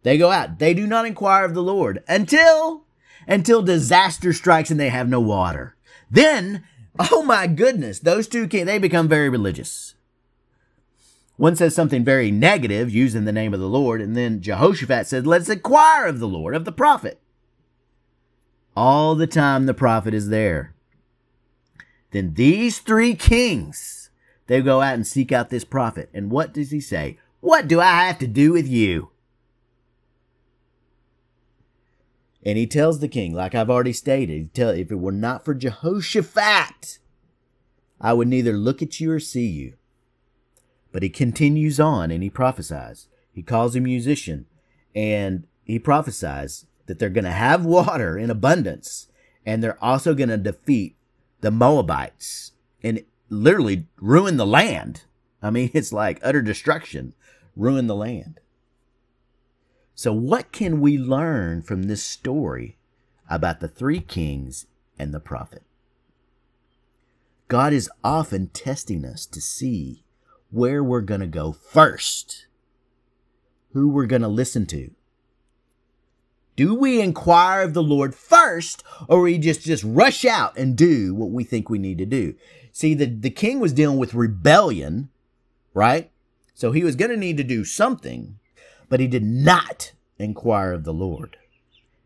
They 0.06 0.18
go 0.18 0.30
out. 0.30 0.60
They 0.60 0.72
do 0.72 0.86
not 0.86 1.04
inquire 1.04 1.44
of 1.44 1.54
the 1.54 1.64
Lord 1.64 2.00
until 2.06 2.84
until 3.26 3.60
disaster 3.60 4.32
strikes 4.32 4.70
and 4.70 4.78
they 4.78 4.88
have 4.88 5.08
no 5.08 5.18
water. 5.18 5.74
Then, 6.08 6.62
oh 7.10 7.24
my 7.24 7.48
goodness, 7.48 7.98
those 7.98 8.28
two 8.28 8.46
kings, 8.46 8.66
they 8.66 8.78
become 8.78 9.08
very 9.08 9.28
religious. 9.28 9.96
One 11.38 11.56
says 11.56 11.74
something 11.74 12.04
very 12.04 12.30
negative, 12.30 12.88
using 12.88 13.24
the 13.24 13.32
name 13.32 13.52
of 13.52 13.58
the 13.58 13.68
Lord, 13.68 14.00
and 14.00 14.16
then 14.16 14.40
Jehoshaphat 14.40 15.08
said, 15.08 15.26
Let's 15.26 15.48
inquire 15.48 16.06
of 16.06 16.20
the 16.20 16.28
Lord, 16.28 16.54
of 16.54 16.64
the 16.64 16.70
prophet. 16.70 17.20
All 18.76 19.16
the 19.16 19.26
time 19.26 19.66
the 19.66 19.74
prophet 19.74 20.14
is 20.14 20.28
there. 20.28 20.72
Then 22.12 22.34
these 22.34 22.78
three 22.78 23.16
kings, 23.16 24.10
they 24.46 24.62
go 24.62 24.82
out 24.82 24.94
and 24.94 25.04
seek 25.04 25.32
out 25.32 25.50
this 25.50 25.64
prophet. 25.64 26.10
And 26.14 26.30
what 26.30 26.52
does 26.54 26.70
he 26.70 26.80
say? 26.80 27.18
What 27.40 27.66
do 27.66 27.80
I 27.80 28.06
have 28.06 28.20
to 28.20 28.28
do 28.28 28.52
with 28.52 28.68
you? 28.68 29.10
And 32.46 32.56
he 32.56 32.68
tells 32.68 33.00
the 33.00 33.08
king, 33.08 33.34
like 33.34 33.56
I've 33.56 33.68
already 33.68 33.92
stated, 33.92 34.54
tell, 34.54 34.68
if 34.70 34.92
it 34.92 35.00
were 35.00 35.10
not 35.10 35.44
for 35.44 35.52
Jehoshaphat, 35.52 37.00
I 38.00 38.12
would 38.12 38.28
neither 38.28 38.52
look 38.52 38.80
at 38.80 39.00
you 39.00 39.10
or 39.10 39.18
see 39.18 39.48
you. 39.48 39.74
But 40.92 41.02
he 41.02 41.08
continues 41.08 41.80
on 41.80 42.12
and 42.12 42.22
he 42.22 42.30
prophesies. 42.30 43.08
He 43.32 43.42
calls 43.42 43.74
a 43.74 43.80
musician 43.80 44.46
and 44.94 45.48
he 45.64 45.80
prophesies 45.80 46.66
that 46.86 47.00
they're 47.00 47.10
going 47.10 47.24
to 47.24 47.32
have 47.32 47.66
water 47.66 48.16
in 48.16 48.30
abundance 48.30 49.08
and 49.44 49.60
they're 49.60 49.82
also 49.82 50.14
going 50.14 50.28
to 50.28 50.36
defeat 50.36 50.94
the 51.40 51.50
Moabites 51.50 52.52
and 52.80 53.02
literally 53.28 53.88
ruin 54.00 54.36
the 54.36 54.46
land. 54.46 55.02
I 55.42 55.50
mean, 55.50 55.70
it's 55.74 55.92
like 55.92 56.20
utter 56.22 56.42
destruction, 56.42 57.12
ruin 57.56 57.88
the 57.88 57.96
land. 57.96 58.38
So, 59.98 60.12
what 60.12 60.52
can 60.52 60.82
we 60.82 60.98
learn 60.98 61.62
from 61.62 61.84
this 61.84 62.02
story 62.02 62.76
about 63.30 63.60
the 63.60 63.66
three 63.66 64.00
kings 64.00 64.66
and 64.98 65.12
the 65.14 65.20
prophet? 65.20 65.62
God 67.48 67.72
is 67.72 67.90
often 68.04 68.48
testing 68.48 69.06
us 69.06 69.24
to 69.24 69.40
see 69.40 70.04
where 70.50 70.84
we're 70.84 71.00
going 71.00 71.22
to 71.22 71.26
go 71.26 71.50
first, 71.52 72.46
who 73.72 73.88
we're 73.88 74.04
going 74.04 74.20
to 74.20 74.28
listen 74.28 74.66
to. 74.66 74.90
Do 76.56 76.74
we 76.74 77.00
inquire 77.00 77.62
of 77.62 77.72
the 77.72 77.82
Lord 77.82 78.14
first, 78.14 78.84
or 79.08 79.22
we 79.22 79.38
just, 79.38 79.62
just 79.62 79.82
rush 79.82 80.26
out 80.26 80.58
and 80.58 80.76
do 80.76 81.14
what 81.14 81.30
we 81.30 81.42
think 81.42 81.70
we 81.70 81.78
need 81.78 81.96
to 81.96 82.06
do? 82.06 82.34
See, 82.70 82.92
the, 82.92 83.06
the 83.06 83.30
king 83.30 83.60
was 83.60 83.72
dealing 83.72 83.96
with 83.96 84.12
rebellion, 84.12 85.08
right? 85.72 86.10
So 86.52 86.72
he 86.72 86.84
was 86.84 86.96
going 86.96 87.10
to 87.10 87.16
need 87.16 87.38
to 87.38 87.44
do 87.44 87.64
something 87.64 88.38
but 88.88 89.00
he 89.00 89.06
did 89.06 89.24
not 89.24 89.92
inquire 90.18 90.72
of 90.72 90.84
the 90.84 90.92
Lord, 90.92 91.36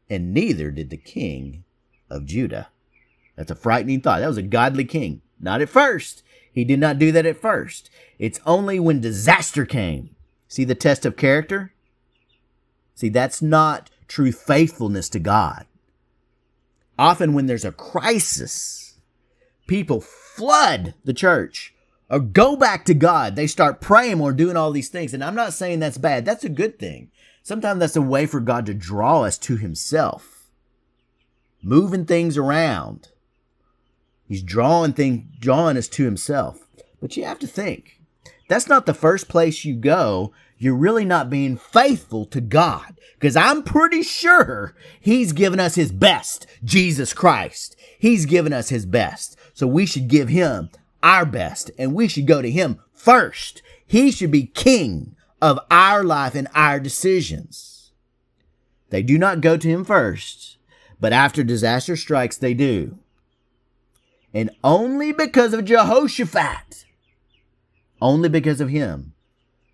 and 0.08 0.34
neither 0.34 0.70
did 0.70 0.90
the 0.90 0.96
king 0.96 1.64
of 2.08 2.26
Judah. 2.26 2.68
That's 3.36 3.50
a 3.50 3.54
frightening 3.54 4.00
thought. 4.00 4.20
That 4.20 4.28
was 4.28 4.36
a 4.36 4.42
godly 4.42 4.84
king. 4.84 5.22
Not 5.38 5.62
at 5.62 5.68
first. 5.68 6.22
He 6.52 6.64
did 6.64 6.80
not 6.80 6.98
do 6.98 7.12
that 7.12 7.26
at 7.26 7.40
first. 7.40 7.88
It's 8.18 8.40
only 8.44 8.78
when 8.78 9.00
disaster 9.00 9.64
came. 9.64 10.14
See 10.48 10.64
the 10.64 10.74
test 10.74 11.06
of 11.06 11.16
character? 11.16 11.72
See, 12.94 13.08
that's 13.08 13.40
not 13.40 13.90
true 14.08 14.32
faithfulness 14.32 15.08
to 15.10 15.20
God. 15.20 15.66
Often, 16.98 17.32
when 17.32 17.46
there's 17.46 17.64
a 17.64 17.72
crisis, 17.72 18.98
people 19.66 20.00
flood 20.02 20.92
the 21.04 21.14
church 21.14 21.72
or 22.10 22.20
go 22.20 22.56
back 22.56 22.84
to 22.86 22.94
God. 22.94 23.36
They 23.36 23.46
start 23.46 23.80
praying 23.80 24.20
or 24.20 24.32
doing 24.32 24.56
all 24.56 24.72
these 24.72 24.88
things. 24.88 25.14
And 25.14 25.22
I'm 25.22 25.34
not 25.34 25.52
saying 25.52 25.78
that's 25.78 25.98
bad. 25.98 26.24
That's 26.24 26.44
a 26.44 26.48
good 26.48 26.78
thing. 26.78 27.10
Sometimes 27.42 27.80
that's 27.80 27.96
a 27.96 28.02
way 28.02 28.26
for 28.26 28.40
God 28.40 28.66
to 28.66 28.74
draw 28.74 29.22
us 29.22 29.38
to 29.38 29.56
himself. 29.56 30.50
Moving 31.62 32.04
things 32.04 32.36
around. 32.36 33.08
He's 34.26 34.42
drawing 34.42 34.92
things, 34.92 35.24
drawing 35.38 35.76
us 35.76 35.88
to 35.88 36.04
himself. 36.04 36.66
But 37.00 37.16
you 37.16 37.24
have 37.24 37.38
to 37.38 37.46
think. 37.46 38.00
That's 38.48 38.68
not 38.68 38.86
the 38.86 38.94
first 38.94 39.28
place 39.28 39.64
you 39.64 39.74
go. 39.74 40.32
You're 40.58 40.74
really 40.74 41.04
not 41.04 41.30
being 41.30 41.56
faithful 41.56 42.26
to 42.26 42.40
God. 42.40 42.98
Because 43.14 43.36
I'm 43.36 43.62
pretty 43.62 44.02
sure 44.02 44.74
He's 45.00 45.32
given 45.32 45.60
us 45.60 45.74
His 45.74 45.92
best. 45.92 46.46
Jesus 46.64 47.12
Christ. 47.12 47.76
He's 47.98 48.26
given 48.26 48.52
us 48.52 48.70
His 48.70 48.86
best. 48.86 49.38
So 49.54 49.66
we 49.66 49.86
should 49.86 50.08
give 50.08 50.28
Him 50.28 50.70
our 51.02 51.24
best 51.24 51.70
and 51.78 51.94
we 51.94 52.08
should 52.08 52.26
go 52.26 52.42
to 52.42 52.50
him 52.50 52.80
first. 52.92 53.62
He 53.86 54.10
should 54.10 54.30
be 54.30 54.46
king 54.46 55.16
of 55.40 55.58
our 55.70 56.04
life 56.04 56.34
and 56.34 56.48
our 56.54 56.78
decisions. 56.78 57.92
They 58.90 59.02
do 59.02 59.18
not 59.18 59.40
go 59.40 59.56
to 59.56 59.68
him 59.68 59.84
first, 59.84 60.58
but 61.00 61.12
after 61.12 61.42
disaster 61.42 61.96
strikes, 61.96 62.36
they 62.36 62.54
do. 62.54 62.98
And 64.34 64.50
only 64.62 65.12
because 65.12 65.52
of 65.52 65.64
Jehoshaphat, 65.64 66.84
only 68.00 68.28
because 68.28 68.60
of 68.60 68.68
him, 68.68 69.14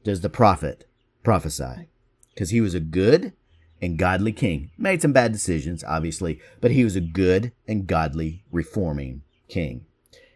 does 0.04 0.21
the 0.21 0.30
prophet 0.30 0.87
prophesy. 1.23 1.88
Because 2.33 2.50
he 2.50 2.61
was 2.61 2.75
a 2.75 2.80
good 2.80 3.33
and 3.83 3.99
godly 3.99 4.33
king. 4.33 4.71
Made 4.78 5.02
some 5.02 5.12
bad 5.12 5.33
decisions, 5.33 5.85
obviously, 5.85 6.40
but 6.61 6.71
he 6.71 6.85
was 6.85 6.97
a 6.97 7.00
good 7.00 7.52
and 7.66 7.87
godly 7.87 8.45
reforming 8.50 9.23
king. 9.49 9.85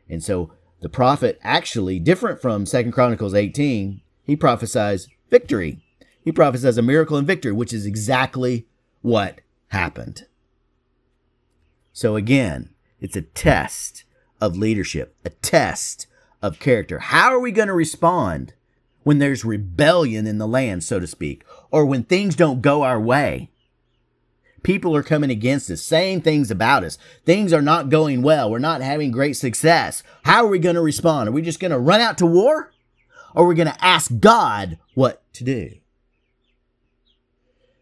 And 0.09 0.23
so 0.23 0.53
the 0.81 0.89
prophet 0.89 1.39
actually, 1.43 1.99
different 1.99 2.41
from 2.41 2.67
Second 2.67 2.93
Chronicles 2.93 3.35
18, 3.35 4.01
he 4.25 4.37
prophesies 4.37 5.09
victory. 5.31 5.83
He 6.23 6.33
prophesies 6.33 6.79
a 6.79 6.83
miracle 6.83 7.17
and 7.17 7.27
victory, 7.27 7.53
which 7.53 7.73
is 7.73 7.87
exactly 7.87 8.67
what 9.03 9.41
happened. 9.69 10.27
So 11.93 12.17
again, 12.17 12.71
it's 13.01 13.17
a 13.17 13.23
test 13.23 14.05
of 14.41 14.57
leadership, 14.57 15.17
a 15.25 15.31
test 15.31 16.07
of 16.43 16.59
character. 16.59 16.99
How 16.99 17.33
are 17.33 17.41
we 17.41 17.53
going 17.53 17.69
to 17.69 17.75
respond 17.75 18.55
when 19.03 19.19
there's 19.19 19.45
rebellion 19.45 20.27
in 20.27 20.39
the 20.39 20.47
land, 20.47 20.85
so 20.85 21.01
to 21.01 21.07
speak, 21.07 21.45
or 21.71 21.85
when 21.85 22.05
things 22.05 22.35
don't 22.35 22.63
go 22.63 22.83
our 22.83 23.01
way? 23.01 23.51
People 24.63 24.95
are 24.95 25.03
coming 25.03 25.31
against 25.31 25.71
us, 25.71 25.83
saying 25.83 26.23
things 26.23 26.51
about 26.51 26.85
us. 26.85 26.99
Things 27.25 27.53
are 27.53 27.63
not 27.63 27.89
going 27.89 28.23
well. 28.23 28.51
We're 28.51 28.59
not 28.59 28.83
having 28.83 29.11
great 29.11 29.37
success. 29.37 30.03
How 30.25 30.45
are 30.45 30.49
we 30.49 30.59
going 30.59 30.75
to 30.75 30.83
respond? 30.83 31.29
Are 31.29 31.33
we 31.33 31.43
just 31.43 31.61
going 31.61 31.71
to 31.71 31.79
run 31.79 32.01
out 32.01 32.19
to 32.19 32.27
war? 32.27 32.73
Or 33.35 33.45
are 33.45 33.49
we 33.49 33.55
going 33.55 33.69
to 33.69 33.85
ask 33.85 34.11
God 34.19 34.79
what 34.95 35.23
to 35.35 35.45
do? 35.45 35.73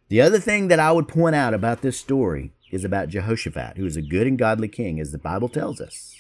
The 0.09 0.21
other 0.21 0.39
thing 0.39 0.69
that 0.69 0.81
I 0.81 0.93
would 0.93 1.09
point 1.09 1.37
out 1.37 1.53
about 1.53 1.83
this 1.83 1.99
story 1.99 2.53
is 2.71 2.85
about 2.85 3.09
Jehoshaphat, 3.09 3.77
who 3.77 3.87
is 3.87 3.97
a 3.97 4.03
good 4.03 4.27
and 4.27 4.39
godly 4.39 4.69
king, 4.69 5.01
as 5.01 5.13
the 5.13 5.19
Bible 5.19 5.49
tells 5.49 5.81
us. 5.81 6.17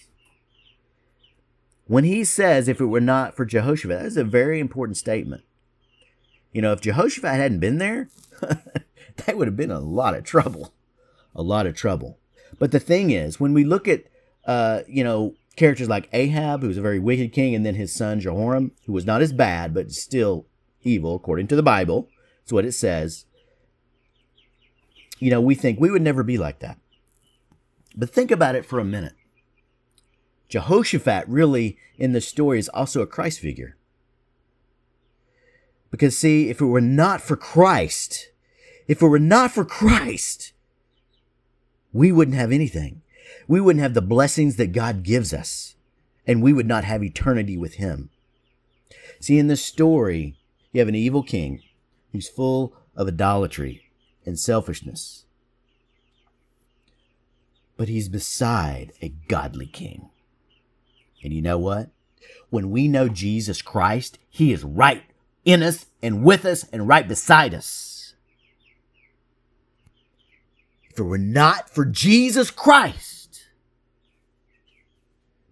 When 1.87 2.05
he 2.05 2.25
says, 2.25 2.69
if 2.69 2.81
it 2.81 2.87
were 2.87 3.00
not 3.00 3.35
for 3.35 3.47
Jehoshaphat, 3.47 3.99
that 3.99 4.07
is 4.07 4.17
a 4.17 4.25
very 4.25 4.61
important 4.61 4.99
statement. 4.99 5.43
You 6.53 6.61
know, 6.62 6.73
if 6.73 6.83
Jehoshaphat 6.83 7.35
hadn't 7.35 7.61
been 7.61 7.79
there, 7.79 8.09
that 9.26 9.37
would 9.37 9.48
have 9.48 9.56
been 9.56 9.70
a 9.70 9.80
lot 9.80 10.14
of 10.14 10.25
trouble. 10.25 10.72
A 11.34 11.42
lot 11.42 11.66
of 11.66 11.75
trouble. 11.75 12.18
But 12.58 12.72
the 12.72 12.80
thing 12.80 13.10
is, 13.10 13.38
when 13.38 13.52
we 13.52 13.64
look 13.64 13.87
at, 13.87 14.04
uh, 14.44 14.82
you 14.88 15.04
know, 15.04 15.34
characters 15.56 15.88
like 15.88 16.08
Ahab, 16.12 16.62
who 16.62 16.68
was 16.68 16.78
a 16.78 16.82
very 16.82 16.98
wicked 16.98 17.32
king, 17.32 17.54
and 17.54 17.66
then 17.66 17.75
his 17.75 17.94
son 17.94 18.20
Jehoram, 18.20 18.72
who 18.87 18.92
was 18.92 19.04
not 19.04 19.22
as 19.22 19.32
bad, 19.32 19.75
but 19.75 19.92
still 19.92 20.46
evil, 20.82 21.14
according 21.14 21.48
to 21.48 21.56
the 21.56 21.62
Bible. 21.62 22.08
That's 22.40 22.52
what 22.52 22.64
it 22.64 22.72
says. 22.72 23.26
You 25.18 25.30
know, 25.30 25.40
we 25.40 25.54
think 25.54 25.78
we 25.78 25.90
would 25.90 26.02
never 26.02 26.22
be 26.22 26.38
like 26.38 26.60
that. 26.60 26.78
But 27.96 28.10
think 28.10 28.30
about 28.30 28.54
it 28.54 28.64
for 28.64 28.78
a 28.78 28.84
minute. 28.84 29.14
Jehoshaphat, 30.48 31.28
really, 31.28 31.76
in 31.98 32.12
the 32.12 32.20
story, 32.20 32.58
is 32.58 32.68
also 32.70 33.02
a 33.02 33.06
Christ 33.06 33.40
figure. 33.40 33.76
Because, 35.90 36.16
see, 36.16 36.48
if 36.48 36.60
it 36.60 36.66
were 36.66 36.80
not 36.80 37.20
for 37.20 37.37
Christ, 37.37 38.30
if 38.88 39.02
it 39.02 39.07
were 39.07 39.18
not 39.18 39.52
for 39.52 39.64
Christ, 39.64 40.52
we 41.92 42.11
wouldn't 42.11 42.37
have 42.37 42.50
anything. 42.50 43.02
We 43.47 43.61
wouldn't 43.61 43.83
have 43.83 43.95
the 43.95 44.02
blessings 44.02 44.57
that 44.57 44.73
God 44.73 45.02
gives 45.02 45.33
us, 45.33 45.76
and 46.26 46.42
we 46.42 46.52
would 46.52 46.66
not 46.66 46.85
have 46.85 47.04
eternity 47.04 47.57
with 47.57 47.75
Him. 47.75 48.11
See, 49.21 49.38
in 49.38 49.49
this 49.49 49.64
story, 49.64 50.37
you 50.73 50.80
have 50.80 50.88
an 50.88 50.95
evil 50.95 51.23
king 51.23 51.62
who's 52.12 52.28
full 52.28 52.75
of 52.97 53.09
idolatry 53.09 53.90
and 54.25 54.38
selfishness. 54.38 55.25
But 57.76 57.88
he's 57.88 58.09
beside 58.09 58.92
a 59.00 59.09
godly 59.28 59.66
king. 59.66 60.11
And 61.23 61.33
you 61.33 61.42
know 61.42 61.59
what? 61.59 61.90
When 62.50 62.71
we 62.71 62.88
know 62.88 63.09
Jesus 63.09 63.62
Christ, 63.62 64.18
he 64.28 64.52
is 64.52 64.64
right 64.64 65.04
in 65.45 65.62
us 65.62 65.87
and 66.02 66.25
with 66.25 66.45
us 66.45 66.64
and 66.73 66.88
right 66.88 67.07
beside 67.07 67.54
us. 67.54 67.98
If 70.99 71.05
it 71.05 71.09
were 71.09 71.19
not 71.19 71.71
for 71.71 71.85
Jesus 71.85 72.50
Christ, 72.50 73.47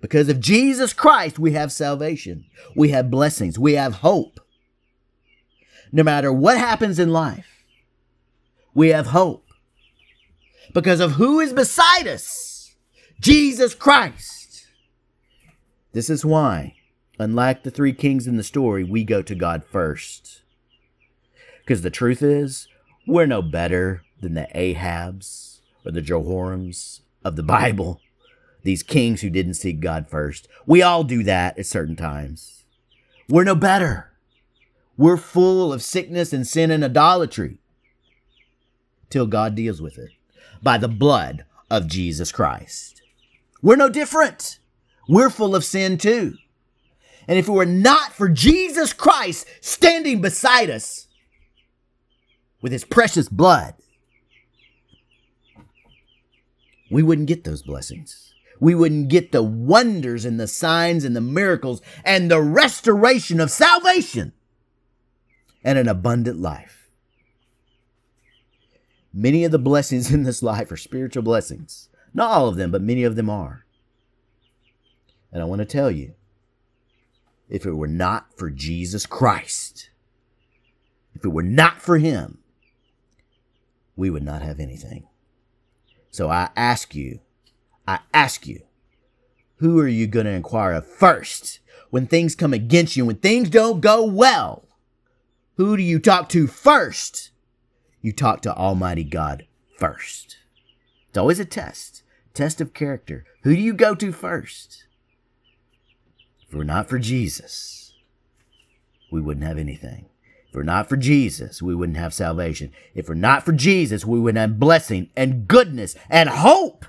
because 0.00 0.28
of 0.28 0.40
Jesus 0.40 0.92
Christ, 0.92 1.38
we 1.38 1.52
have 1.52 1.70
salvation, 1.70 2.46
we 2.74 2.90
have 2.90 3.10
blessings, 3.10 3.58
we 3.58 3.74
have 3.74 3.94
hope. 3.94 4.40
No 5.92 6.02
matter 6.02 6.32
what 6.32 6.58
happens 6.58 6.98
in 6.98 7.12
life, 7.12 7.64
we 8.74 8.88
have 8.88 9.06
hope 9.08 9.46
because 10.74 11.00
of 11.00 11.12
who 11.12 11.40
is 11.40 11.52
beside 11.52 12.06
us 12.06 12.74
Jesus 13.20 13.74
Christ. 13.74 14.66
This 15.92 16.10
is 16.10 16.24
why 16.24 16.76
Unlike 17.18 17.62
the 17.62 17.70
three 17.70 17.94
kings 17.94 18.26
in 18.26 18.36
the 18.36 18.42
story, 18.42 18.84
we 18.84 19.02
go 19.02 19.22
to 19.22 19.34
God 19.34 19.64
first. 19.64 20.42
Because 21.60 21.80
the 21.80 21.90
truth 21.90 22.22
is, 22.22 22.68
we're 23.06 23.26
no 23.26 23.40
better 23.40 24.02
than 24.26 24.34
the 24.34 24.48
Ahabs 24.54 25.60
or 25.84 25.92
the 25.92 26.02
Jehorims 26.02 27.00
of 27.24 27.36
the 27.36 27.42
Bible, 27.42 28.00
these 28.64 28.82
kings 28.82 29.20
who 29.20 29.30
didn't 29.30 29.54
seek 29.54 29.78
God 29.78 30.08
first. 30.08 30.48
We 30.66 30.82
all 30.82 31.04
do 31.04 31.22
that 31.22 31.58
at 31.58 31.66
certain 31.66 31.94
times. 31.94 32.64
We're 33.28 33.44
no 33.44 33.54
better. 33.54 34.10
We're 34.96 35.16
full 35.16 35.72
of 35.72 35.82
sickness 35.82 36.32
and 36.32 36.46
sin 36.46 36.70
and 36.70 36.82
idolatry 36.82 37.58
till 39.10 39.26
God 39.26 39.54
deals 39.54 39.80
with 39.80 39.98
it 39.98 40.10
by 40.62 40.78
the 40.78 40.88
blood 40.88 41.44
of 41.70 41.86
Jesus 41.86 42.32
Christ. 42.32 43.02
We're 43.62 43.76
no 43.76 43.88
different. 43.88 44.58
We're 45.08 45.30
full 45.30 45.54
of 45.54 45.64
sin 45.64 45.98
too. 45.98 46.34
And 47.28 47.38
if 47.38 47.48
it 47.48 47.52
were 47.52 47.66
not 47.66 48.12
for 48.12 48.28
Jesus 48.28 48.92
Christ 48.92 49.46
standing 49.60 50.20
beside 50.20 50.70
us 50.70 51.06
with 52.60 52.72
his 52.72 52.84
precious 52.84 53.28
blood, 53.28 53.74
we 56.90 57.02
wouldn't 57.02 57.28
get 57.28 57.44
those 57.44 57.62
blessings. 57.62 58.34
We 58.58 58.74
wouldn't 58.74 59.08
get 59.08 59.32
the 59.32 59.42
wonders 59.42 60.24
and 60.24 60.40
the 60.40 60.46
signs 60.46 61.04
and 61.04 61.14
the 61.14 61.20
miracles 61.20 61.82
and 62.04 62.30
the 62.30 62.40
restoration 62.40 63.40
of 63.40 63.50
salvation 63.50 64.32
and 65.62 65.78
an 65.78 65.88
abundant 65.88 66.38
life. 66.38 66.88
Many 69.12 69.44
of 69.44 69.52
the 69.52 69.58
blessings 69.58 70.10
in 70.14 70.22
this 70.22 70.42
life 70.42 70.70
are 70.70 70.76
spiritual 70.76 71.22
blessings. 71.22 71.88
Not 72.14 72.30
all 72.30 72.48
of 72.48 72.56
them, 72.56 72.70
but 72.70 72.82
many 72.82 73.02
of 73.02 73.16
them 73.16 73.28
are. 73.28 73.66
And 75.32 75.42
I 75.42 75.44
want 75.44 75.58
to 75.58 75.66
tell 75.66 75.90
you 75.90 76.14
if 77.48 77.66
it 77.66 77.72
were 77.72 77.86
not 77.86 78.36
for 78.36 78.50
Jesus 78.50 79.06
Christ, 79.06 79.90
if 81.14 81.24
it 81.24 81.28
were 81.28 81.42
not 81.42 81.80
for 81.82 81.98
Him, 81.98 82.38
we 83.96 84.08
would 84.10 84.22
not 84.22 84.42
have 84.42 84.60
anything. 84.60 85.08
So 86.16 86.30
I 86.30 86.48
ask 86.56 86.94
you, 86.94 87.20
I 87.86 87.98
ask 88.14 88.46
you, 88.46 88.62
who 89.56 89.78
are 89.80 89.86
you 89.86 90.06
going 90.06 90.24
to 90.24 90.32
inquire 90.32 90.72
of 90.72 90.86
first 90.86 91.60
when 91.90 92.06
things 92.06 92.34
come 92.34 92.54
against 92.54 92.96
you, 92.96 93.04
when 93.04 93.16
things 93.16 93.50
don't 93.50 93.82
go 93.82 94.02
well? 94.02 94.66
Who 95.58 95.76
do 95.76 95.82
you 95.82 95.98
talk 95.98 96.30
to 96.30 96.46
first? 96.46 97.32
You 98.00 98.14
talk 98.14 98.40
to 98.42 98.54
Almighty 98.54 99.04
God 99.04 99.44
first. 99.76 100.38
It's 101.10 101.18
always 101.18 101.38
a 101.38 101.44
test, 101.44 102.02
test 102.32 102.62
of 102.62 102.72
character. 102.72 103.26
Who 103.42 103.54
do 103.54 103.60
you 103.60 103.74
go 103.74 103.94
to 103.94 104.10
first? 104.10 104.86
If 106.48 106.54
it 106.54 106.56
were 106.56 106.64
not 106.64 106.88
for 106.88 106.98
Jesus, 106.98 107.92
we 109.12 109.20
wouldn't 109.20 109.44
have 109.44 109.58
anything. 109.58 110.06
If 110.56 110.64
not 110.64 110.88
for 110.88 110.96
Jesus, 110.96 111.60
we 111.60 111.74
wouldn't 111.74 111.98
have 111.98 112.14
salvation. 112.14 112.72
If 112.94 113.04
it 113.04 113.08
were 113.10 113.14
not 113.14 113.44
for 113.44 113.52
Jesus, 113.52 114.06
we 114.06 114.18
wouldn't 114.18 114.40
have 114.40 114.58
blessing 114.58 115.10
and 115.14 115.46
goodness 115.46 115.94
and 116.08 116.30
hope. 116.30 116.86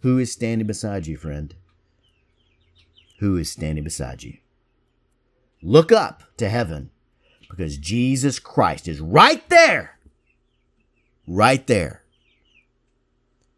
Who 0.00 0.16
is 0.16 0.32
standing 0.32 0.66
beside 0.66 1.06
you, 1.06 1.18
friend? 1.18 1.54
Who 3.18 3.36
is 3.36 3.52
standing 3.52 3.84
beside 3.84 4.22
you? 4.22 4.38
Look 5.60 5.92
up 5.92 6.22
to 6.38 6.48
heaven 6.48 6.88
because 7.50 7.76
Jesus 7.76 8.38
Christ 8.38 8.88
is 8.88 8.98
right 8.98 9.46
there. 9.50 9.98
Right 11.26 11.66
there. 11.66 12.02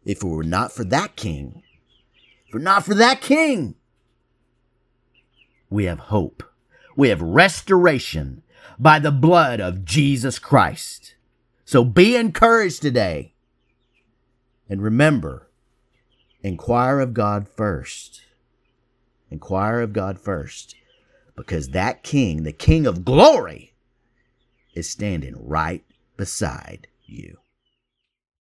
If 0.03 0.21
it 0.21 0.27
were 0.27 0.43
not 0.43 0.73
for 0.73 0.83
that 0.83 1.15
king, 1.15 1.63
if 2.45 2.49
it 2.49 2.53
were 2.55 2.59
not 2.59 2.83
for 2.83 2.93
that 2.95 3.21
king, 3.21 3.75
we 5.69 5.85
have 5.85 5.99
hope. 5.99 6.43
We 6.95 7.09
have 7.09 7.21
restoration 7.21 8.43
by 8.79 8.99
the 8.99 9.11
blood 9.11 9.59
of 9.59 9.85
Jesus 9.85 10.39
Christ. 10.39 11.15
So 11.65 11.83
be 11.83 12.15
encouraged 12.15 12.81
today. 12.81 13.33
And 14.69 14.81
remember, 14.81 15.49
inquire 16.41 16.99
of 16.99 17.13
God 17.13 17.47
first. 17.47 18.21
Inquire 19.29 19.81
of 19.81 19.93
God 19.93 20.19
first 20.19 20.75
because 21.35 21.69
that 21.69 22.03
king, 22.03 22.43
the 22.43 22.53
king 22.53 22.85
of 22.85 23.05
glory, 23.05 23.73
is 24.73 24.89
standing 24.89 25.35
right 25.37 25.83
beside 26.17 26.87
you. 27.05 27.37